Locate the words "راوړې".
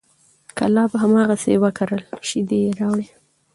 2.79-3.07